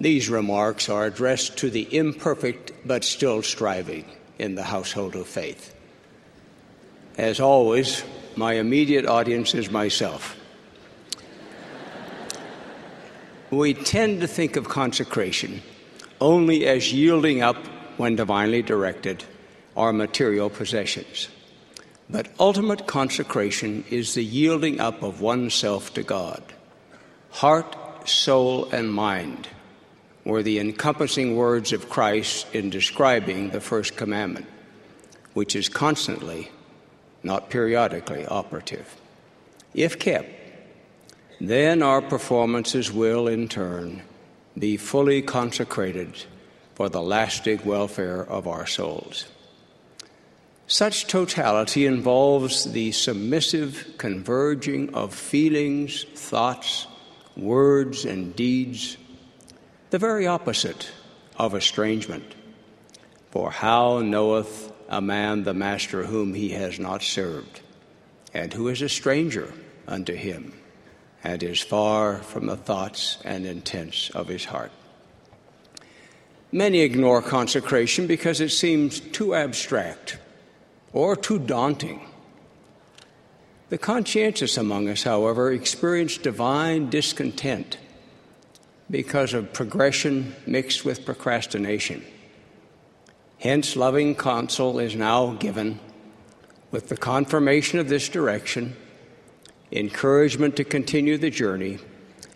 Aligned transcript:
These 0.00 0.30
remarks 0.30 0.88
are 0.88 1.04
addressed 1.04 1.58
to 1.58 1.68
the 1.68 1.86
imperfect 1.94 2.72
but 2.86 3.04
still 3.04 3.42
striving 3.42 4.06
in 4.38 4.54
the 4.54 4.62
household 4.62 5.14
of 5.14 5.26
faith. 5.26 5.74
As 7.18 7.38
always, 7.38 8.02
my 8.34 8.54
immediate 8.54 9.04
audience 9.04 9.54
is 9.54 9.70
myself. 9.70 10.36
we 13.50 13.74
tend 13.74 14.20
to 14.20 14.28
think 14.28 14.56
of 14.56 14.68
consecration 14.68 15.60
only 16.20 16.66
as 16.66 16.92
yielding 16.92 17.42
up, 17.42 17.56
when 17.96 18.14
divinely 18.16 18.62
directed, 18.62 19.24
our 19.76 19.92
material 19.92 20.48
possessions. 20.48 21.28
But 22.08 22.28
ultimate 22.38 22.86
consecration 22.86 23.84
is 23.90 24.14
the 24.14 24.24
yielding 24.24 24.80
up 24.80 25.02
of 25.02 25.20
oneself 25.20 25.92
to 25.94 26.02
God. 26.02 26.42
Heart, 27.30 28.08
soul, 28.08 28.70
and 28.70 28.92
mind 28.92 29.48
were 30.24 30.42
the 30.42 30.58
encompassing 30.58 31.36
words 31.36 31.72
of 31.72 31.88
Christ 31.88 32.46
in 32.54 32.70
describing 32.70 33.50
the 33.50 33.60
first 33.60 33.96
commandment, 33.96 34.46
which 35.34 35.56
is 35.56 35.68
constantly, 35.68 36.50
not 37.22 37.50
periodically, 37.50 38.26
operative. 38.26 38.96
If 39.74 39.98
kept, 39.98 40.30
then 41.40 41.82
our 41.82 42.02
performances 42.02 42.92
will, 42.92 43.26
in 43.28 43.48
turn, 43.48 44.02
be 44.58 44.76
fully 44.76 45.22
consecrated 45.22 46.24
for 46.74 46.88
the 46.88 47.02
lasting 47.02 47.60
welfare 47.64 48.22
of 48.24 48.46
our 48.46 48.66
souls. 48.66 49.26
Such 50.66 51.06
totality 51.06 51.86
involves 51.86 52.70
the 52.72 52.92
submissive 52.92 53.94
converging 53.98 54.94
of 54.94 55.14
feelings, 55.14 56.04
thoughts, 56.14 56.86
words, 57.36 58.04
and 58.04 58.36
deeds, 58.36 58.96
the 59.90 59.98
very 59.98 60.26
opposite 60.26 60.90
of 61.36 61.54
estrangement. 61.54 62.34
For 63.30 63.50
how 63.50 64.00
knoweth 64.00 64.72
a 64.88 65.00
man 65.00 65.44
the 65.44 65.54
master 65.54 66.04
whom 66.04 66.34
he 66.34 66.50
has 66.50 66.78
not 66.78 67.02
served, 67.02 67.60
and 68.34 68.52
who 68.52 68.68
is 68.68 68.82
a 68.82 68.88
stranger 68.88 69.52
unto 69.86 70.14
him? 70.14 70.54
and 71.22 71.42
is 71.42 71.60
far 71.60 72.18
from 72.18 72.46
the 72.46 72.56
thoughts 72.56 73.18
and 73.24 73.44
intents 73.44 74.10
of 74.10 74.28
his 74.28 74.46
heart. 74.46 74.72
Many 76.52 76.80
ignore 76.80 77.22
consecration 77.22 78.06
because 78.06 78.40
it 78.40 78.50
seems 78.50 79.00
too 79.00 79.34
abstract 79.34 80.18
or 80.92 81.14
too 81.14 81.38
daunting. 81.38 82.00
The 83.68 83.78
conscientious 83.78 84.56
among 84.56 84.88
us, 84.88 85.04
however, 85.04 85.52
experience 85.52 86.16
divine 86.16 86.90
discontent 86.90 87.76
because 88.90 89.34
of 89.34 89.52
progression 89.52 90.34
mixed 90.46 90.84
with 90.84 91.04
procrastination. 91.04 92.04
Hence, 93.38 93.76
loving 93.76 94.14
counsel 94.14 94.78
is 94.78 94.94
now 94.94 95.34
given 95.34 95.78
with 96.70 96.88
the 96.88 96.96
confirmation 96.96 97.78
of 97.78 97.88
this 97.88 98.08
direction 98.08 98.76
encouragement 99.72 100.56
to 100.56 100.64
continue 100.64 101.16
the 101.16 101.30
journey, 101.30 101.78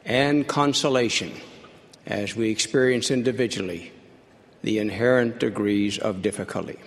and 0.05 0.47
consolation 0.47 1.33
as 2.07 2.37
we 2.37 2.51
experience 2.51 3.11
individually 3.11 3.93
the 4.63 4.79
inherent 4.79 5.41
degrees 5.41 5.99
of 5.99 6.23
difficulty. 6.23 6.79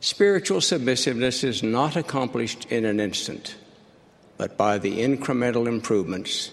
Spiritual 0.00 0.60
submissiveness 0.60 1.42
is 1.44 1.62
not 1.62 1.96
accomplished 1.96 2.66
in 2.66 2.84
an 2.84 3.00
instant, 3.00 3.56
but 4.36 4.56
by 4.56 4.78
the 4.78 5.00
incremental 5.02 5.66
improvements 5.66 6.50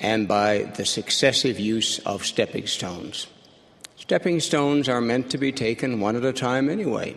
and 0.00 0.26
by 0.26 0.62
the 0.76 0.84
successive 0.86 1.60
use 1.60 1.98
of 2.00 2.24
stepping 2.24 2.66
stones. 2.66 3.26
Stepping 3.96 4.40
stones 4.40 4.88
are 4.88 5.00
meant 5.00 5.30
to 5.30 5.38
be 5.38 5.52
taken 5.52 6.00
one 6.00 6.16
at 6.16 6.24
a 6.24 6.32
time 6.32 6.70
anyway. 6.70 7.14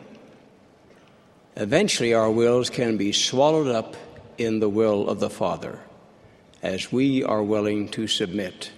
Eventually, 1.55 2.13
our 2.13 2.29
wills 2.29 2.69
can 2.69 2.97
be 2.97 3.13
swallowed 3.13 3.67
up 3.67 3.95
in 4.37 4.59
the 4.59 4.69
will 4.69 5.09
of 5.09 5.19
the 5.19 5.29
Father 5.29 5.79
as 6.61 6.91
we 6.91 7.23
are 7.23 7.43
willing 7.43 7.89
to 7.89 8.07
submit, 8.07 8.71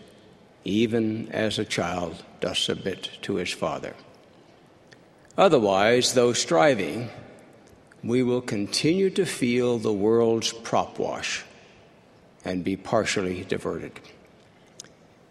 even 0.64 1.32
as 1.32 1.58
a 1.58 1.66
child 1.66 2.24
does 2.42 2.60
submit 2.60 3.10
to 3.22 3.36
his 3.36 3.52
father. 3.52 3.96
Otherwise, 5.38 6.14
though 6.14 6.34
striving, 6.34 7.10
we 8.04 8.24
will 8.24 8.42
continue 8.42 9.10
to 9.10 9.26
feel 9.26 9.78
the 9.78 9.94
world's 9.94 10.52
prop 10.52 10.98
wash 11.00 11.45
and 12.46 12.64
be 12.64 12.78
partially 12.78 13.44
diverted. 13.44 13.92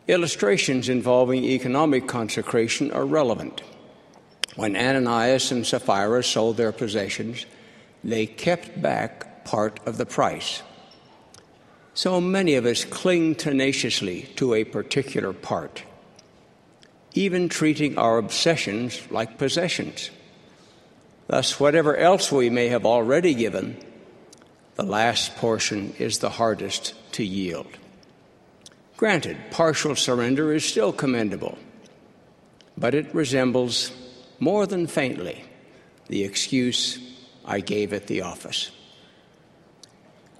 Illustrations 0.06 0.90
involving 0.90 1.44
economic 1.44 2.06
consecration 2.06 2.90
are 2.90 3.06
relevant. 3.06 3.62
When 4.56 4.76
Ananias 4.76 5.50
and 5.50 5.66
Sapphira 5.66 6.22
sold 6.22 6.58
their 6.58 6.72
possessions, 6.72 7.46
they 8.02 8.26
kept 8.26 8.82
back 8.82 9.44
part 9.44 9.80
of 9.86 9.96
the 9.96 10.06
price. 10.06 10.62
So 11.94 12.20
many 12.20 12.56
of 12.56 12.66
us 12.66 12.84
cling 12.84 13.36
tenaciously 13.36 14.22
to 14.36 14.54
a 14.54 14.64
particular 14.64 15.32
part, 15.32 15.84
even 17.14 17.48
treating 17.48 17.96
our 17.96 18.18
obsessions 18.18 19.00
like 19.10 19.38
possessions. 19.38 20.10
Thus, 21.28 21.58
whatever 21.58 21.96
else 21.96 22.30
we 22.30 22.50
may 22.50 22.68
have 22.68 22.84
already 22.84 23.32
given, 23.32 23.76
the 24.74 24.82
last 24.82 25.36
portion 25.36 25.94
is 25.98 26.18
the 26.18 26.30
hardest 26.30 26.94
to 27.14 27.24
yield. 27.24 27.66
Granted, 28.96 29.36
partial 29.50 29.96
surrender 29.96 30.52
is 30.52 30.64
still 30.64 30.92
commendable, 30.92 31.58
but 32.76 32.94
it 32.94 33.14
resembles 33.14 33.90
more 34.38 34.66
than 34.66 34.86
faintly, 34.86 35.44
the 36.08 36.24
excuse 36.24 36.98
I 37.44 37.60
gave 37.60 37.92
at 37.92 38.06
the 38.06 38.22
office. 38.22 38.70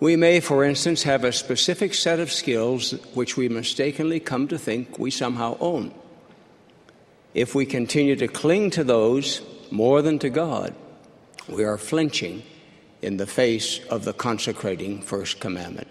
We 0.01 0.17
may, 0.17 0.41
for 0.41 0.65
instance, 0.65 1.05
have 1.05 1.25
a 1.25 1.33
specific 1.33 1.95
set 1.95 2.21
of 2.21 2.31
skills 2.31 2.93
which 3.15 3.37
we 3.37 3.49
mistakenly 3.49 4.21
come 4.21 4.49
to 4.49 4.59
think 4.59 4.99
we 4.99 5.11
somehow 5.11 5.57
own. 5.61 5.95
If 7.33 7.55
we 7.55 7.67
continue 7.67 8.17
to 8.17 8.29
cling 8.29 8.71
to 8.71 8.85
those 8.85 9.41
more 9.71 10.03
than 10.03 10.19
to 10.21 10.31
God, 10.31 10.75
we 11.49 11.65
are 11.65 11.79
flinching 11.79 12.43
in 13.03 13.17
the 13.17 13.27
face 13.27 13.81
of 13.87 14.05
the 14.05 14.13
consecrating 14.13 15.03
first 15.03 15.41
commandment. 15.41 15.89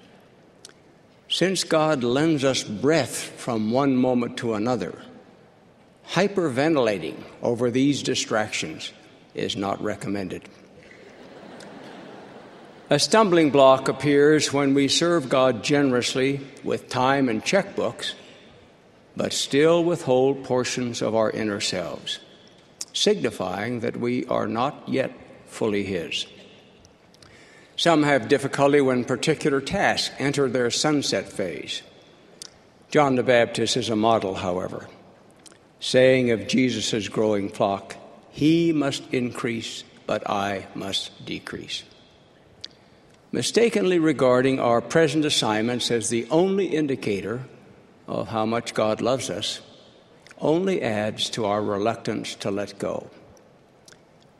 Since 1.33 1.63
God 1.63 2.03
lends 2.03 2.43
us 2.43 2.61
breath 2.61 3.15
from 3.17 3.71
one 3.71 3.97
moment 3.97 4.37
to 4.37 4.53
another, 4.53 4.93
hyperventilating 6.09 7.15
over 7.41 7.71
these 7.71 8.03
distractions 8.03 8.93
is 9.33 9.55
not 9.55 9.81
recommended. 9.81 10.43
A 12.91 12.99
stumbling 12.99 13.49
block 13.49 13.87
appears 13.87 14.53
when 14.53 14.75
we 14.75 14.87
serve 14.87 15.27
God 15.27 15.63
generously 15.63 16.39
with 16.63 16.87
time 16.87 17.27
and 17.29 17.43
checkbooks, 17.43 18.13
but 19.17 19.33
still 19.33 19.83
withhold 19.83 20.43
portions 20.43 21.01
of 21.01 21.15
our 21.15 21.31
inner 21.31 21.61
selves, 21.61 22.19
signifying 22.93 23.79
that 23.79 23.97
we 23.97 24.23
are 24.27 24.47
not 24.47 24.87
yet 24.87 25.11
fully 25.47 25.83
His. 25.83 26.27
Some 27.83 28.03
have 28.03 28.29
difficulty 28.29 28.79
when 28.79 29.03
particular 29.03 29.59
tasks 29.59 30.15
enter 30.17 30.47
their 30.47 30.71
sunset 30.71 31.27
phase. 31.27 31.81
John 32.91 33.15
the 33.15 33.23
Baptist 33.23 33.75
is 33.75 33.89
a 33.89 33.95
model, 33.97 34.35
however 34.35 34.87
saying 35.81 36.31
of 36.31 36.47
Jesus' 36.47 37.09
growing 37.09 37.49
flock, 37.49 37.97
He 38.31 38.71
must 38.71 39.03
increase, 39.13 39.83
but 40.07 40.29
I 40.29 40.67
must 40.73 41.25
decrease. 41.25 41.83
Mistakenly 43.33 43.99
regarding 43.99 44.61
our 44.61 44.79
present 44.79 45.25
assignments 45.25 45.91
as 45.91 46.07
the 46.07 46.25
only 46.31 46.67
indicator 46.67 47.41
of 48.07 48.29
how 48.29 48.45
much 48.45 48.73
God 48.73 49.01
loves 49.01 49.29
us 49.29 49.59
only 50.39 50.81
adds 50.81 51.29
to 51.31 51.43
our 51.43 51.61
reluctance 51.61 52.33
to 52.35 52.49
let 52.49 52.79
go. 52.79 53.09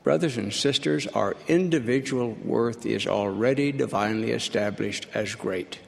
Brothers 0.04 0.36
and 0.36 0.54
sisters, 0.54 1.08
our 1.08 1.36
individual 1.48 2.32
worth 2.44 2.86
is 2.86 3.08
already 3.08 3.72
divinely 3.72 4.32
established 4.32 5.08
as 5.14 5.34
great. 5.36 5.80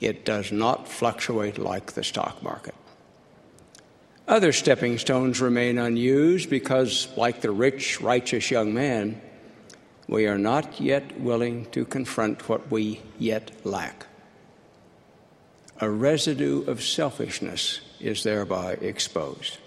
It 0.00 0.24
does 0.24 0.52
not 0.52 0.86
fluctuate 0.86 1.58
like 1.58 1.92
the 1.92 2.04
stock 2.04 2.42
market. 2.42 2.74
Other 4.28 4.52
stepping 4.52 4.98
stones 4.98 5.40
remain 5.40 5.78
unused 5.78 6.50
because, 6.50 7.08
like 7.16 7.40
the 7.40 7.50
rich, 7.50 8.00
righteous 8.00 8.50
young 8.50 8.74
man, 8.74 9.20
we 10.08 10.26
are 10.26 10.38
not 10.38 10.80
yet 10.80 11.20
willing 11.20 11.66
to 11.70 11.84
confront 11.84 12.48
what 12.48 12.70
we 12.70 13.00
yet 13.18 13.50
lack. 13.64 14.06
A 15.80 15.90
residue 15.90 16.64
of 16.66 16.82
selfishness 16.82 17.80
is 18.00 18.22
thereby 18.22 18.72
exposed. 18.74 19.58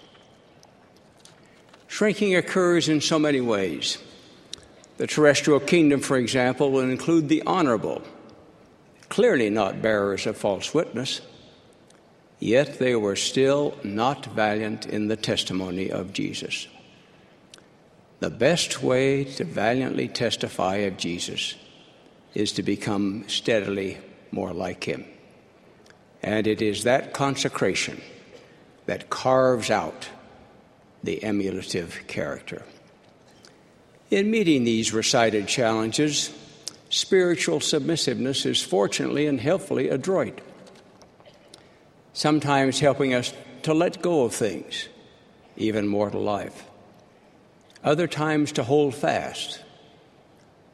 Shrinking 1.90 2.34
occurs 2.36 2.88
in 2.88 3.02
so 3.02 3.18
many 3.18 3.42
ways. 3.42 3.98
The 4.96 5.06
terrestrial 5.06 5.60
kingdom, 5.60 6.00
for 6.00 6.16
example, 6.16 6.70
will 6.70 6.88
include 6.88 7.28
the 7.28 7.42
honorable, 7.46 8.02
clearly 9.10 9.50
not 9.50 9.82
bearers 9.82 10.26
of 10.26 10.38
false 10.38 10.72
witness 10.72 11.20
yet 12.40 12.78
they 12.78 12.96
were 12.96 13.16
still 13.16 13.76
not 13.84 14.24
valiant 14.26 14.86
in 14.86 15.08
the 15.08 15.16
testimony 15.16 15.90
of 15.90 16.12
Jesus. 16.12 16.66
The 18.18 18.30
best 18.30 18.82
way 18.82 19.24
to 19.24 19.44
valiantly 19.44 20.08
testify 20.08 20.76
of 20.76 20.96
Jesus 20.96 21.54
is 22.34 22.52
to 22.52 22.62
become 22.62 23.28
steadily 23.28 23.98
more 24.32 24.52
like 24.52 24.84
him. 24.84 25.04
And 26.22 26.46
it 26.46 26.60
is 26.60 26.84
that 26.84 27.12
consecration 27.12 28.00
that 28.86 29.10
carves 29.10 29.70
out 29.70 30.08
the 31.02 31.22
emulative 31.22 32.06
character. 32.06 32.62
In 34.10 34.30
meeting 34.30 34.64
these 34.64 34.92
recited 34.92 35.46
challenges, 35.46 36.32
spiritual 36.88 37.60
submissiveness 37.60 38.44
is 38.44 38.62
fortunately 38.62 39.26
and 39.26 39.40
helpfully 39.40 39.88
adroit, 39.88 40.40
sometimes 42.12 42.80
helping 42.80 43.14
us 43.14 43.32
to 43.62 43.72
let 43.72 44.02
go 44.02 44.24
of 44.24 44.34
things, 44.34 44.88
even 45.56 45.86
mortal 45.86 46.22
life, 46.22 46.64
other 47.84 48.08
times 48.08 48.52
to 48.52 48.64
hold 48.64 48.94
fast, 48.94 49.62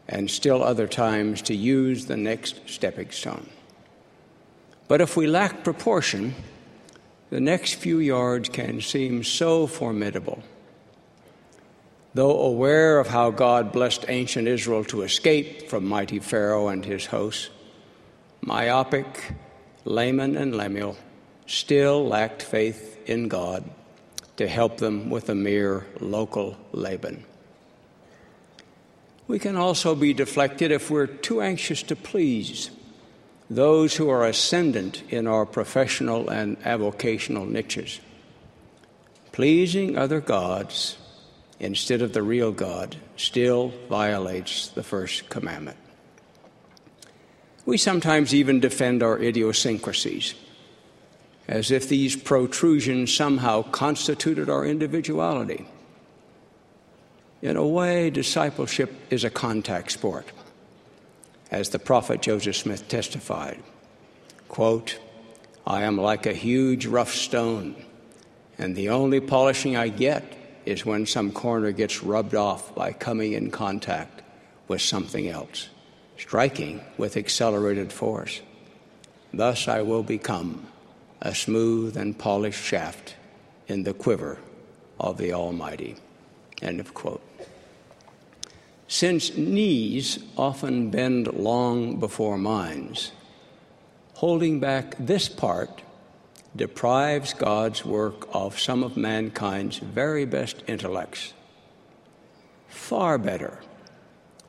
and 0.09 0.31
still 0.31 0.63
other 0.63 0.87
times 0.87 1.43
to 1.43 1.55
use 1.55 2.07
the 2.07 2.17
next 2.17 2.69
stepping 2.69 3.11
stone. 3.11 3.49
But 4.89 5.01
if 5.01 5.17
we 5.17 5.27
lack 5.27 5.65
proportion, 5.65 6.35
the 7.31 7.41
next 7.41 7.75
few 7.75 7.99
yards 7.99 8.49
can 8.49 8.81
seem 8.81 9.25
so 9.25 9.67
formidable. 9.67 10.43
Though 12.15 12.41
aware 12.41 12.99
of 12.99 13.09
how 13.09 13.31
God 13.31 13.73
blessed 13.73 14.07
ancient 14.09 14.49
Israel 14.49 14.85
to 14.85 15.03
escape 15.03 15.69
from 15.69 15.87
mighty 15.87 16.19
Pharaoh 16.19 16.69
and 16.69 16.85
his 16.85 17.07
hosts, 17.07 17.51
myopic 18.41 19.35
Laman 19.85 20.37
and 20.37 20.57
Lemuel 20.57 20.97
still 21.47 22.07
lacked 22.07 22.43
faith 22.43 22.99
in 23.07 23.29
God 23.29 23.69
to 24.37 24.49
help 24.49 24.79
them 24.79 25.11
with 25.11 25.29
a 25.29 25.35
mere 25.35 25.87
local 26.01 26.57
Laban. 26.73 27.25
We 29.29 29.39
can 29.39 29.57
also 29.57 29.95
be 29.95 30.15
deflected 30.15 30.71
if 30.71 30.91
we're 30.91 31.07
too 31.07 31.41
anxious 31.41 31.83
to 31.85 31.97
please 31.97 32.71
those 33.49 33.97
who 33.97 34.09
are 34.09 34.27
ascendant 34.27 35.03
in 35.09 35.27
our 35.27 35.47
professional 35.47 36.29
and 36.29 36.61
avocational 36.63 37.49
niches. 37.49 38.01
Pleasing 39.33 39.97
other 39.97 40.21
gods 40.21 40.97
instead 41.61 42.03
of 42.03 42.13
the 42.13 42.23
real 42.23 42.53
God 42.53 42.97
still 43.17 43.73
violates 43.89 44.69
the 44.69 44.83
first 44.83 45.29
commandment. 45.29 45.77
We 47.65 47.77
sometimes 47.77 48.35
even 48.35 48.61
defend 48.61 49.03
our 49.03 49.19
idiosyncrasies, 49.19 50.35
as 51.49 51.71
if 51.71 51.89
these 51.89 52.17
protrusions 52.17 53.13
somehow 53.15 53.63
constituted 53.63 54.49
our 54.49 54.65
individuality. 54.65 55.67
In 57.43 57.57
a 57.57 57.67
way, 57.67 58.11
discipleship 58.11 58.93
is 59.11 59.25
a 59.25 59.31
contact 59.31 59.93
sport 59.93 60.27
as 61.51 61.69
the 61.71 61.79
prophet 61.79 62.23
Joseph 62.23 62.57
Smith 62.57 62.89
testified. 62.89 63.63
Quote, 64.49 64.99
I 65.67 65.83
am 65.83 65.99
like 65.99 66.27
a 66.27 66.33
huge 66.33 66.87
rough 66.87 67.13
stone, 67.13 67.75
and 68.59 68.77
the 68.77 68.91
only 68.91 69.21
polishing 69.21 69.77
I 69.77 69.89
get 69.89 70.25
is 70.65 70.87
when 70.87 71.07
some 71.07 71.33
corner 71.33 71.73
gets 71.73 72.03
rubbed 72.03 72.35
off 72.35 72.75
by 72.75 72.93
coming 72.93 73.33
in 73.33 73.51
contact 73.51 74.23
with 74.69 74.81
something 74.81 75.29
else, 75.29 75.69
striking 76.17 76.81
with 76.99 77.17
accelerated 77.17 77.93
force. 77.93 78.41
Thus 79.33 79.69
I 79.69 79.83
will 79.83 80.03
become 80.03 80.67
a 81.21 81.35
smooth 81.35 81.97
and 81.97 82.19
polished 82.19 82.63
shaft 82.63 83.15
in 83.69 83.83
the 83.83 83.95
quiver 83.95 84.39
of 84.99 85.19
the 85.19 85.33
Almighty. 85.33 85.97
End 86.63 86.81
of 86.81 86.95
quote. 86.95 87.26
Since 88.89 89.37
knees 89.37 90.19
often 90.37 90.91
bend 90.91 91.27
long 91.35 91.99
before 91.99 92.39
minds, 92.39 93.13
holding 94.15 94.61
back 94.61 94.95
this 94.99 95.29
part 95.29 95.83
deprives 96.55 97.35
God's 97.35 97.85
work 97.85 98.29
of 98.33 98.59
some 98.59 98.83
of 98.83 98.97
mankind's 98.97 99.79
very 99.79 100.25
best 100.25 100.63
intellects. 100.67 101.33
Far 102.69 103.19
better 103.19 103.59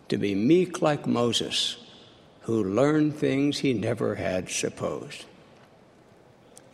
to 0.09 0.17
be 0.17 0.35
meek 0.35 0.81
like 0.81 1.07
Moses, 1.07 1.77
who 2.41 2.63
learned 2.63 3.15
things 3.15 3.59
he 3.59 3.73
never 3.73 4.15
had 4.15 4.49
supposed. 4.49 5.25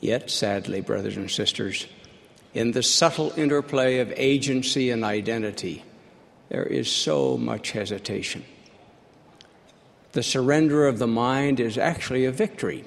Yet, 0.01 0.30
sadly, 0.30 0.81
brothers 0.81 1.16
and 1.16 1.31
sisters, 1.31 1.88
in 2.54 2.74
the 2.74 2.83
subtle 2.83 3.33
interplay 3.38 4.00
of 4.00 4.13
agency 4.18 4.92
and 4.92 5.04
identity, 5.04 5.83
there 6.54 6.64
is 6.64 6.88
so 6.88 7.36
much 7.36 7.72
hesitation. 7.72 8.46
The 10.12 10.22
surrender 10.22 10.86
of 10.86 11.00
the 11.00 11.08
mind 11.08 11.60
is 11.60 11.80
actually 11.80 12.26
a 12.26 12.32
victory 12.32 12.86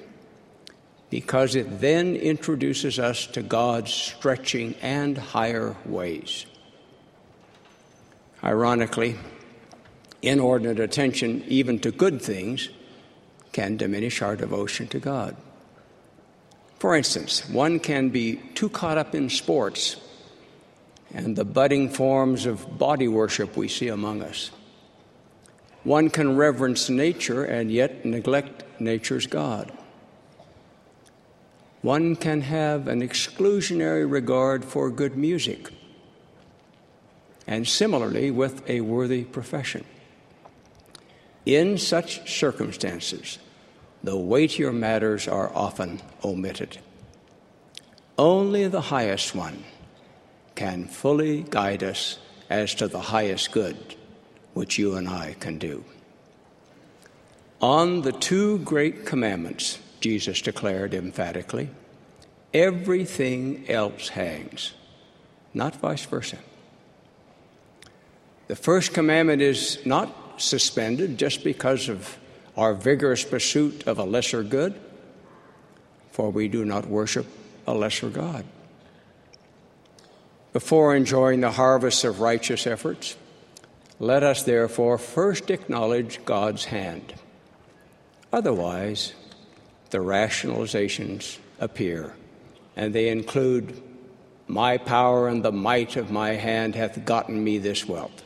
because 1.09 1.53
it 1.53 1.81
then 1.81 2.15
introduces 2.15 2.97
us 2.97 3.27
to 3.27 3.41
God's 3.41 3.93
stretching 3.93 4.73
and 4.81 5.17
higher 5.17 5.75
ways. 5.85 6.45
Ironically, 8.41 9.17
inordinate 10.21 10.79
attention, 10.79 11.43
even 11.49 11.77
to 11.79 11.91
good 11.91 12.21
things, 12.21 12.69
can 13.51 13.75
diminish 13.75 14.21
our 14.21 14.37
devotion 14.37 14.87
to 14.87 14.99
God. 14.99 15.35
For 16.79 16.95
instance, 16.95 17.49
one 17.49 17.81
can 17.81 18.11
be 18.11 18.37
too 18.55 18.69
caught 18.69 18.97
up 18.97 19.13
in 19.13 19.29
sports 19.29 19.97
and 21.13 21.35
the 21.35 21.45
budding 21.45 21.89
forms 21.89 22.45
of 22.45 22.77
body 22.77 23.07
worship 23.07 23.55
we 23.55 23.67
see 23.67 23.87
among 23.87 24.21
us. 24.21 24.51
One 25.83 26.09
can 26.09 26.35
reverence 26.35 26.89
nature 26.89 27.45
and 27.45 27.71
yet 27.71 28.03
neglect 28.05 28.63
nature's 28.79 29.25
God. 29.25 29.71
One 31.81 32.15
can 32.15 32.41
have 32.41 32.87
an 32.87 33.01
exclusionary 33.01 34.09
regard 34.09 34.65
for 34.65 34.89
good 34.89 35.15
music, 35.15 35.71
and 37.45 37.67
similarly 37.67 38.31
with 38.31 38.67
a 38.69 38.81
worthy 38.81 39.23
profession. 39.23 39.85
In 41.45 41.77
such 41.77 42.29
circumstances, 42.37 43.39
the 44.03 44.17
weightier 44.17 44.73
matters 44.73 45.27
are 45.27 45.53
often 45.55 46.01
omitted. 46.23 46.79
Only 48.17 48.67
the 48.67 48.81
highest 48.81 49.33
one 49.33 49.63
can 50.57 50.85
fully 50.85 51.43
guide 51.43 51.83
us 51.83 52.17
as 52.49 52.73
to 52.73 52.87
the 52.87 52.99
highest 52.99 53.51
good 53.51 53.77
which 54.53 54.79
you 54.79 54.95
and 54.95 55.07
I 55.07 55.35
can 55.39 55.59
do. 55.59 55.85
On 57.61 58.01
the 58.01 58.11
two 58.11 58.57
great 58.59 59.05
commandments, 59.05 59.79
Jesus 60.01 60.41
declared 60.41 60.93
emphatically, 60.93 61.69
everything 62.53 63.69
else 63.69 64.09
hangs, 64.09 64.73
not 65.53 65.75
vice 65.75 66.05
versa. 66.05 66.39
The 68.47 68.55
first 68.55 68.93
commandment 68.93 69.41
is 69.43 69.85
not 69.85 70.41
suspended 70.41 71.19
just 71.19 71.43
because 71.43 71.87
of 71.87 72.17
our 72.55 72.73
vigorous 72.73 73.23
pursuit 73.23 73.85
of 73.85 73.99
a 73.99 74.03
lesser 74.03 74.41
good, 74.41 74.73
for 76.11 76.31
we 76.31 76.47
do 76.47 76.65
not 76.65 76.87
worship 76.87 77.27
a 77.67 77.75
lesser 77.75 78.09
God 78.09 78.43
before 80.57 80.95
enjoying 80.95 81.41
the 81.41 81.51
harvest 81.51 82.03
of 82.03 82.19
righteous 82.19 82.65
efforts. 82.65 83.15
Let 83.99 84.23
us 84.23 84.41
therefore 84.41 84.97
first 84.97 85.51
acknowledge 85.51 86.25
God's 86.25 86.65
hand. 86.65 87.13
Otherwise, 88.33 89.13
the 89.91 89.99
rationalizations 89.99 91.37
appear, 91.59 92.15
and 92.75 92.91
they 92.91 93.09
include 93.09 93.79
My 94.47 94.79
power 94.79 95.27
and 95.27 95.45
the 95.45 95.51
might 95.51 95.95
of 95.95 96.09
my 96.09 96.31
hand 96.31 96.73
hath 96.73 97.05
gotten 97.05 97.43
me 97.43 97.59
this 97.59 97.87
wealth. 97.87 98.23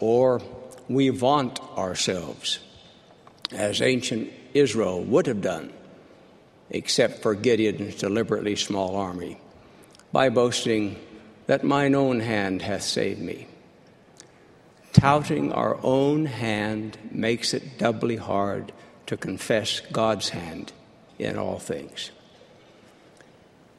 Or 0.00 0.42
we 0.86 1.08
vaunt 1.08 1.60
ourselves, 1.78 2.58
as 3.52 3.80
ancient 3.80 4.30
Israel 4.52 5.02
would 5.02 5.26
have 5.28 5.40
done, 5.40 5.72
except 6.68 7.22
for 7.22 7.34
Gideon's 7.34 7.94
deliberately 7.94 8.54
small 8.54 8.96
army, 8.96 9.40
by 10.12 10.28
boasting, 10.28 10.96
that 11.46 11.64
mine 11.64 11.94
own 11.94 12.20
hand 12.20 12.62
hath 12.62 12.82
saved 12.82 13.20
me. 13.20 13.46
Touting 14.92 15.52
our 15.52 15.78
own 15.82 16.26
hand 16.26 16.98
makes 17.10 17.54
it 17.54 17.78
doubly 17.78 18.16
hard 18.16 18.72
to 19.06 19.16
confess 19.16 19.80
God's 19.92 20.30
hand 20.30 20.72
in 21.18 21.38
all 21.38 21.58
things. 21.58 22.10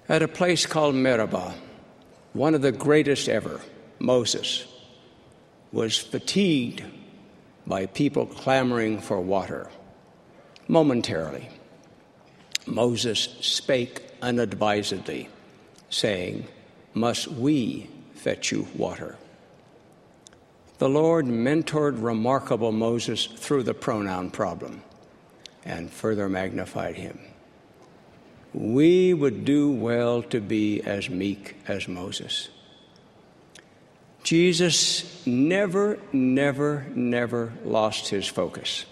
At 0.08 0.22
a 0.22 0.28
place 0.28 0.66
called 0.66 0.96
Meribah, 0.96 1.56
one 2.34 2.56
of 2.56 2.62
the 2.62 2.72
greatest 2.72 3.28
ever, 3.28 3.60
Moses, 4.00 4.66
was 5.72 5.98
fatigued 5.98 6.84
by 7.66 7.88
people 7.88 8.26
clamoring 8.26 9.02
for 9.02 9.20
water 9.20 9.70
momentarily. 10.68 11.50
Moses 12.66 13.36
spake 13.42 14.02
unadvisedly, 14.22 15.30
saying, 15.90 16.48
Must 16.94 17.28
we 17.28 17.90
fetch 18.14 18.52
you 18.52 18.68
water? 18.76 19.18
The 20.80 20.90
Lord 20.90 21.26
mentored 21.26 22.02
remarkable 22.02 22.72
Moses 22.72 23.26
through 23.26 23.64
the 23.64 23.74
pronoun 23.74 24.30
problem 24.30 24.84
and 25.66 25.92
further 25.92 26.30
magnified 26.30 26.96
him. 26.96 27.20
We 28.54 29.14
would 29.14 29.44
do 29.44 29.72
well 29.72 30.22
to 30.24 30.40
be 30.40 30.82
as 30.82 31.10
meek 31.10 31.56
as 31.68 31.88
Moses. 31.88 32.50
Jesus 34.24 35.26
never, 35.26 36.00
never, 36.12 36.86
never 36.94 37.54
lost 37.64 38.10
his 38.10 38.28
focus. 38.28 38.86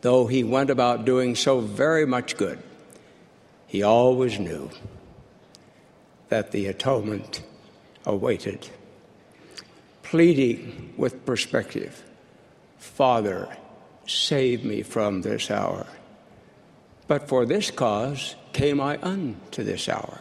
Though 0.00 0.26
he 0.26 0.44
went 0.44 0.70
about 0.70 1.04
doing 1.04 1.36
so 1.36 1.60
very 1.60 2.06
much 2.06 2.36
good, 2.36 2.62
he 3.66 3.82
always 3.82 4.38
knew 4.38 4.70
that 6.32 6.50
the 6.50 6.64
atonement 6.64 7.42
awaited 8.06 8.66
pleading 10.02 10.94
with 10.96 11.26
perspective 11.26 12.02
Father, 12.78 13.54
save 14.06 14.64
me 14.64 14.82
from 14.82 15.20
this 15.20 15.50
hour. 15.50 15.86
But 17.06 17.28
for 17.28 17.44
this 17.44 17.70
cause 17.70 18.34
came 18.54 18.80
I 18.80 18.98
unto 19.02 19.62
this 19.62 19.90
hour. 19.90 20.20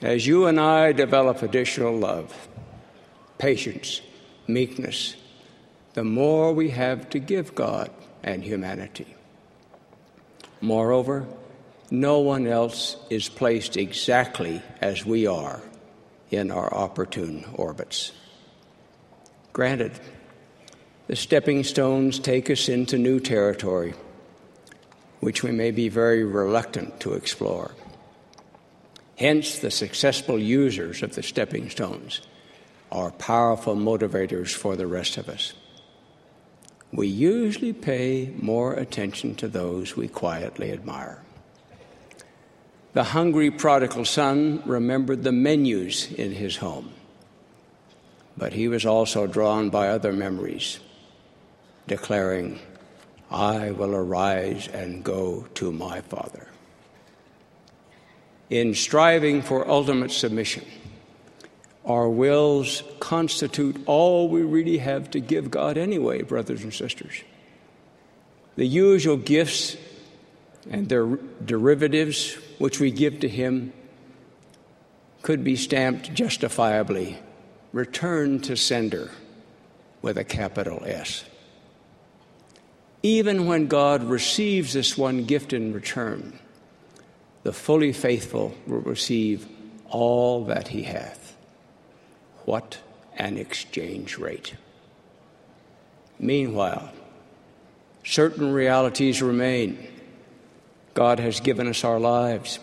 As 0.00 0.28
you 0.28 0.46
and 0.46 0.60
I 0.60 0.92
develop 0.92 1.42
additional 1.42 1.96
love, 1.96 2.48
patience, 3.38 4.00
meekness, 4.46 5.16
the 5.94 6.04
more 6.04 6.52
we 6.52 6.70
have 6.70 7.10
to 7.10 7.18
give 7.18 7.56
God 7.56 7.90
and 8.22 8.44
humanity. 8.44 9.12
Moreover, 10.60 11.26
no 11.90 12.20
one 12.20 12.46
else 12.46 12.96
is 13.10 13.28
placed 13.28 13.76
exactly 13.76 14.62
as 14.80 15.04
we 15.04 15.26
are 15.26 15.60
in 16.30 16.50
our 16.50 16.72
opportune 16.72 17.44
orbits. 17.54 18.12
Granted, 19.52 19.92
the 21.06 21.16
stepping 21.16 21.62
stones 21.64 22.18
take 22.18 22.50
us 22.50 22.68
into 22.68 22.98
new 22.98 23.20
territory, 23.20 23.94
which 25.20 25.42
we 25.42 25.52
may 25.52 25.70
be 25.70 25.88
very 25.88 26.24
reluctant 26.24 26.98
to 27.00 27.12
explore. 27.12 27.74
Hence, 29.16 29.58
the 29.58 29.70
successful 29.70 30.38
users 30.38 31.02
of 31.02 31.14
the 31.14 31.22
stepping 31.22 31.70
stones 31.70 32.20
are 32.90 33.10
powerful 33.12 33.76
motivators 33.76 34.54
for 34.54 34.76
the 34.76 34.86
rest 34.86 35.18
of 35.18 35.28
us. 35.28 35.52
We 36.92 37.06
usually 37.08 37.72
pay 37.72 38.32
more 38.40 38.74
attention 38.74 39.34
to 39.36 39.48
those 39.48 39.96
we 39.96 40.08
quietly 40.08 40.72
admire. 40.72 41.22
The 42.94 43.02
hungry 43.04 43.50
prodigal 43.50 44.04
son 44.04 44.62
remembered 44.64 45.24
the 45.24 45.32
menus 45.32 46.12
in 46.12 46.30
his 46.30 46.56
home, 46.56 46.92
but 48.36 48.52
he 48.52 48.68
was 48.68 48.86
also 48.86 49.26
drawn 49.26 49.68
by 49.68 49.88
other 49.88 50.12
memories, 50.12 50.78
declaring, 51.88 52.60
I 53.32 53.72
will 53.72 53.96
arise 53.96 54.68
and 54.68 55.02
go 55.02 55.48
to 55.54 55.72
my 55.72 56.02
father. 56.02 56.46
In 58.48 58.74
striving 58.74 59.42
for 59.42 59.68
ultimate 59.68 60.12
submission, 60.12 60.64
our 61.84 62.08
wills 62.08 62.84
constitute 63.00 63.82
all 63.86 64.28
we 64.28 64.42
really 64.42 64.78
have 64.78 65.10
to 65.10 65.20
give 65.20 65.50
God 65.50 65.76
anyway, 65.76 66.22
brothers 66.22 66.62
and 66.62 66.72
sisters. 66.72 67.22
The 68.54 68.66
usual 68.66 69.16
gifts 69.16 69.76
and 70.70 70.88
their 70.88 71.06
derivatives 71.44 72.38
which 72.58 72.80
we 72.80 72.90
give 72.90 73.20
to 73.20 73.28
Him 73.28 73.72
could 75.22 75.42
be 75.42 75.56
stamped 75.56 76.12
justifiably 76.12 77.18
return 77.72 78.40
to 78.40 78.56
sender 78.56 79.10
with 80.02 80.18
a 80.18 80.24
capital 80.24 80.82
S. 80.84 81.24
Even 83.02 83.46
when 83.46 83.66
God 83.66 84.04
receives 84.04 84.72
this 84.72 84.96
one 84.96 85.24
gift 85.24 85.52
in 85.52 85.72
return, 85.72 86.38
the 87.42 87.52
fully 87.52 87.92
faithful 87.92 88.54
will 88.66 88.80
receive 88.80 89.46
all 89.88 90.44
that 90.44 90.68
he 90.68 90.82
hath. 90.82 91.36
What 92.44 92.78
an 93.16 93.36
exchange 93.36 94.18
rate! 94.18 94.54
Meanwhile, 96.18 96.92
certain 98.04 98.52
realities 98.52 99.22
remain 99.22 99.86
God 100.94 101.18
has 101.18 101.40
given 101.40 101.66
us 101.66 101.82
our 101.82 101.98
lives, 101.98 102.60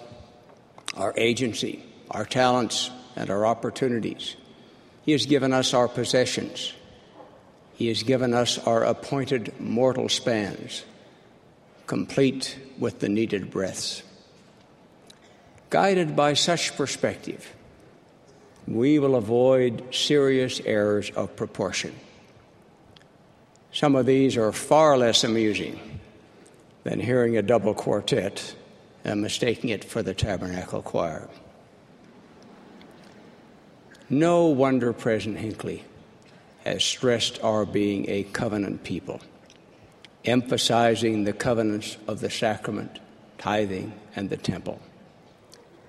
our 0.96 1.14
agency, 1.18 1.84
our 2.10 2.26
talents, 2.26 2.90
and 3.18 3.30
our 3.30 3.46
opportunities. 3.46 4.38
He 5.04 5.12
has 5.12 5.26
given 5.26 5.52
us 5.52 5.74
our 5.74 5.90
possessions. 5.90 6.74
He 7.76 7.90
has 7.90 8.04
given 8.04 8.34
us 8.34 8.58
our 8.60 8.86
appointed 8.86 9.60
mortal 9.60 10.08
spans, 10.08 10.86
complete 11.88 12.58
with 12.80 13.00
the 13.00 13.10
needed 13.10 13.52
breaths. 13.52 14.02
Guided 15.70 16.16
by 16.16 16.34
such 16.34 16.78
perspective, 16.78 17.54
we 18.66 18.98
will 19.00 19.16
avoid 19.16 19.94
serious 19.94 20.62
errors 20.66 21.10
of 21.12 21.36
proportion. 21.36 21.94
Some 23.74 23.96
of 23.96 24.06
these 24.06 24.38
are 24.38 24.52
far 24.52 24.98
less 24.98 25.24
amusing 25.24 25.91
than 26.84 27.00
hearing 27.00 27.38
a 27.38 27.42
double 27.42 27.74
quartet 27.74 28.56
and 29.04 29.22
mistaking 29.22 29.70
it 29.70 29.84
for 29.84 30.04
the 30.04 30.14
tabernacle 30.14 30.82
choir. 30.82 31.30
No 34.10 34.48
wonder 34.48 34.92
President 34.94 35.40
Hinckley 35.40 35.84
has 36.66 36.84
stressed 36.84 37.42
our 37.44 37.66
being 37.66 38.10
a 38.10 38.24
covenant 38.24 38.84
people, 38.84 39.22
emphasizing 40.26 41.24
the 41.24 41.34
covenants 41.34 41.98
of 42.08 42.20
the 42.20 42.30
sacrament, 42.30 43.00
tithing, 43.38 43.94
and 44.16 44.30
the 44.30 44.38
temple, 44.38 44.82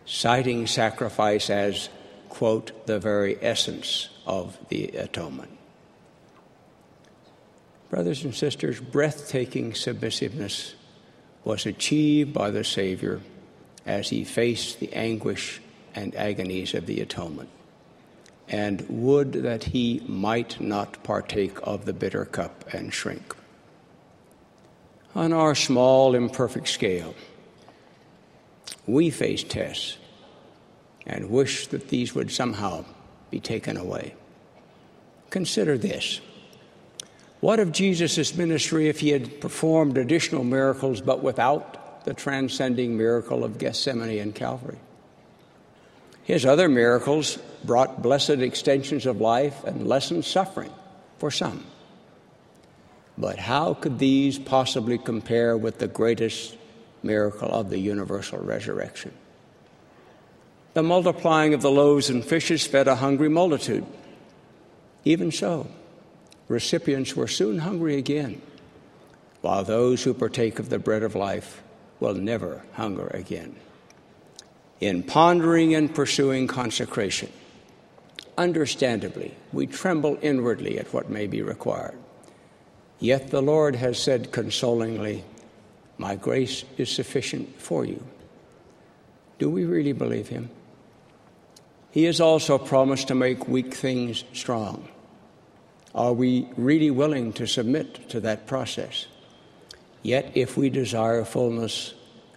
citing 0.07 0.67
sacrifice 0.67 1.51
as, 1.51 1.89
quote, 2.29 2.87
the 2.87 2.99
very 2.99 3.37
essence 3.43 4.09
of 4.25 4.57
the 4.69 4.89
atonement. 4.89 5.51
Brothers 7.91 8.25
and 8.25 8.35
sisters, 8.35 8.81
breathtaking 8.81 9.75
submissiveness 9.75 10.75
was 11.45 11.67
achieved 11.67 12.33
by 12.33 12.51
the 12.51 12.65
Savior 12.65 13.21
as 13.85 14.11
he 14.11 14.25
faced 14.25 14.81
the 14.81 14.93
anguish 14.93 15.61
and 15.95 16.15
agonies 16.15 16.75
of 16.75 16.87
the 16.87 17.01
atonement. 17.01 17.49
And 18.49 18.85
would 18.89 19.33
that 19.33 19.65
he 19.65 20.03
might 20.07 20.61
not 20.61 21.03
partake 21.03 21.57
of 21.63 21.85
the 21.85 21.93
bitter 21.93 22.25
cup 22.25 22.65
and 22.73 22.93
shrink. 22.93 23.35
On 25.15 25.33
our 25.33 25.55
small, 25.55 26.15
imperfect 26.15 26.69
scale, 26.69 27.15
we 28.87 29.11
face 29.11 29.45
tests 29.45 29.97
and 31.07 31.31
wish 31.31 31.67
that 31.69 31.89
these 31.89 32.15
would 32.15 32.31
somehow 32.31 32.85
be 33.31 33.41
taken 33.41 33.77
away. 33.77 34.15
Consider 35.31 35.79
this. 35.79 36.21
What 37.43 37.59
of 37.59 37.73
Jesus' 37.73 38.37
ministry 38.37 38.89
if 38.89 39.01
he 39.01 39.09
had 39.09 39.41
performed 39.41 39.99
additional 39.99 40.45
miracles 40.45 41.01
but 41.01 41.25
without 41.25 42.05
the 42.05 42.15
transcending 42.15 42.97
miracle 42.97 43.43
of 43.43 43.59
Gethsemane 43.59 44.21
and 44.21 44.33
Calvary? 44.33 44.79
His 46.23 46.47
other 46.47 46.69
miracles 46.69 47.41
brought 47.65 48.01
blessed 48.01 48.39
extensions 48.39 49.07
of 49.07 49.21
life 49.21 49.65
and 49.65 49.89
lessened 49.89 50.25
suffering 50.25 50.73
for 51.19 51.33
some. 51.33 51.67
But 53.19 53.41
how 53.41 53.75
could 53.75 53.99
these 53.99 54.39
possibly 54.39 54.97
compare 54.97 55.57
with 55.57 55.81
the 55.81 55.89
greatest 55.89 56.57
miracle 57.03 57.51
of 57.51 57.71
the 57.71 57.79
universal 57.81 58.39
resurrection? 58.39 59.11
The 60.75 60.85
multiplying 60.85 61.55
of 61.55 61.61
the 61.61 61.73
loaves 61.73 62.09
and 62.09 62.25
fishes 62.25 62.65
fed 62.65 62.87
a 62.87 62.95
hungry 62.95 63.29
multitude. 63.29 63.85
Even 65.05 65.33
so, 65.33 65.67
recipients 66.53 67.17
were 67.17 67.27
soon 67.27 67.59
hungry 67.59 67.97
again, 67.97 68.41
while 69.41 69.65
those 69.65 70.05
who 70.05 70.15
partake 70.15 70.59
of 70.59 70.69
the 70.69 70.79
bread 70.79 71.03
of 71.03 71.15
life 71.15 71.63
will 71.99 72.15
never 72.15 72.63
hunger 72.75 73.09
again. 73.09 73.57
In 74.79 75.03
pondering 75.03 75.75
and 75.75 75.93
pursuing 75.95 76.47
consecration, 76.47 77.31
understandably, 78.37 79.35
we 79.53 79.67
tremble 79.67 80.19
inwardly 80.21 80.79
at 80.79 80.93
what 80.93 81.09
may 81.09 81.27
be 81.27 81.41
required. 81.43 81.97
Yet 82.99 83.31
the 83.31 83.43
Lord 83.43 83.75
has 83.77 83.99
said 83.99 84.31
consolingly, 84.31 85.25
My 85.99 86.17
grace 86.17 86.65
is 86.77 86.91
sufficient 86.91 87.61
for 87.61 87.85
you. 87.85 88.03
Do 89.39 89.49
we 89.49 89.65
really 89.65 89.93
believe 89.93 90.29
Him? 90.29 90.51
He 91.91 92.05
has 92.05 92.21
also 92.21 92.59
promised 92.59 93.09
to 93.09 93.15
make 93.15 93.49
weak 93.49 93.75
things 93.75 94.25
strong. 94.33 94.89
Are 95.95 96.13
we 96.13 96.49
really 96.57 96.91
willing 96.91 97.33
to 97.35 97.47
submit 97.47 98.09
to 98.11 98.21
that 98.21 98.47
process? 98.47 99.07
Yet 100.03 100.33
if 100.35 100.57
we 100.57 100.71
desire 100.71 101.25
fullness, 101.25 101.95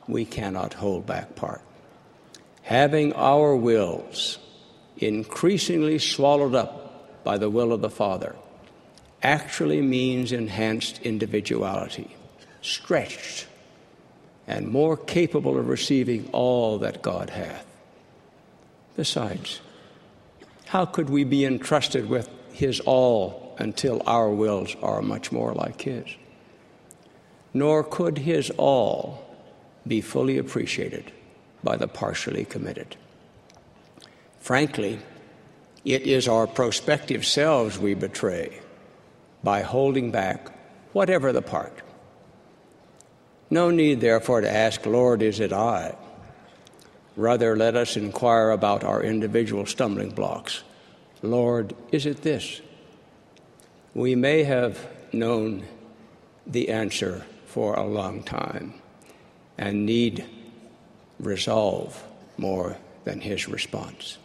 we 0.08 0.26
cannot 0.26 0.74
hold 0.74 1.06
back 1.06 1.36
part. 1.36 1.62
Having 2.64 3.14
our 3.14 3.56
wills 3.56 4.40
increasingly 4.98 6.00
swallowed 6.00 6.56
up 6.56 7.24
by 7.24 7.38
the 7.38 7.50
will 7.50 7.72
of 7.72 7.82
the 7.82 7.90
Father 7.90 8.36
actually 9.24 9.82
means 9.82 10.32
enhanced 10.32 11.02
individuality, 11.02 12.16
stretched, 12.62 13.48
and 14.48 14.68
more 14.68 14.96
capable 14.96 15.58
of 15.58 15.68
receiving 15.68 16.30
all 16.32 16.78
that 16.80 17.02
God 17.02 17.32
hath. 17.32 17.66
Besides, 18.96 19.62
how 20.66 20.86
could 20.86 21.10
we 21.10 21.24
be 21.24 21.46
entrusted 21.46 22.08
with 22.08 22.30
His 22.52 22.80
all 22.82 23.45
until 23.58 24.02
our 24.06 24.30
wills 24.30 24.76
are 24.82 25.02
much 25.02 25.32
more 25.32 25.54
like 25.54 25.82
His? 25.82 26.08
Nor 27.54 27.84
could 27.84 28.20
His 28.20 28.52
all 28.58 29.26
be 29.88 30.02
fully 30.02 30.38
appreciated 30.38 31.12
by 31.64 31.78
the 31.78 31.88
partially 31.88 32.46
committed. 32.46 32.96
Frankly, 34.40 35.00
it 35.84 36.04
is 36.04 36.28
our 36.28 36.48
prospective 36.48 37.26
selves 37.26 37.78
we 37.80 37.94
betray 37.94 38.60
by 39.44 39.62
holding 39.62 40.12
back 40.12 40.52
whatever 40.94 41.32
the 41.32 41.42
part. 41.42 41.82
No 43.50 43.70
need, 43.70 44.02
therefore, 44.02 44.42
to 44.42 44.52
ask, 44.52 44.86
Lord, 44.86 45.22
is 45.22 45.40
it 45.40 45.54
I? 45.54 45.96
Rather, 47.16 47.56
let 47.56 47.76
us 47.76 47.96
inquire 47.96 48.50
about 48.50 48.84
our 48.84 49.04
individual 49.04 49.66
stumbling 49.66 50.10
blocks. 50.10 50.64
Lord, 51.22 51.76
is 51.92 52.06
it 52.06 52.22
this? 52.24 52.62
We 53.96 54.14
may 54.14 54.44
have 54.44 54.78
known 55.14 55.64
the 56.46 56.68
answer 56.68 57.26
for 57.46 57.76
a 57.76 57.88
long 57.88 58.24
time 58.24 58.74
and 59.58 59.86
need 59.86 60.26
resolve 61.18 62.04
more 62.38 62.76
than 63.06 63.22
his 63.22 63.48
response. 63.48 64.18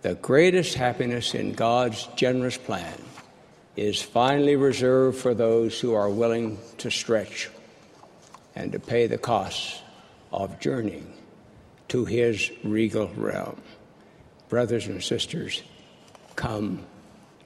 The 0.00 0.14
greatest 0.14 0.74
happiness 0.74 1.34
in 1.34 1.52
God's 1.52 2.08
generous 2.16 2.56
plan 2.56 2.98
is 3.76 4.00
finally 4.00 4.56
reserved 4.56 5.18
for 5.18 5.34
those 5.34 5.78
who 5.78 5.92
are 5.92 6.08
willing 6.08 6.58
to 6.78 6.90
stretch 6.90 7.50
and 8.54 8.72
to 8.72 8.78
pay 8.78 9.06
the 9.06 9.18
costs 9.18 9.82
of 10.32 10.58
journeying 10.60 11.12
to 11.88 12.06
his 12.06 12.50
regal 12.64 13.08
realm. 13.16 13.60
Brothers 14.48 14.86
and 14.86 15.04
sisters, 15.04 15.62
come, 16.36 16.86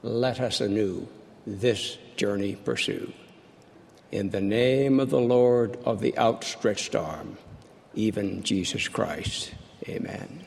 let 0.02 0.40
us 0.40 0.61
anew 0.61 1.07
this 1.47 1.99
journey 2.16 2.57
pursue. 2.57 3.12
In 4.12 4.30
the 4.30 4.40
name 4.40 4.99
of 4.99 5.11
the 5.11 5.21
Lord 5.21 5.78
of 5.85 6.00
the 6.00 6.16
outstretched 6.19 6.95
arm, 6.95 7.38
even 7.95 8.42
Jesus 8.42 8.88
Christ. 8.88 9.52
Amen. 9.88 10.39